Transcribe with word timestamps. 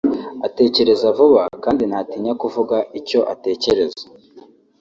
atekereza 0.47 1.07
vuba 1.17 1.43
kandi 1.63 1.83
ntatinya 1.89 2.33
kuvuga 2.41 2.77
icyo 2.99 3.19
atekereza 3.33 4.03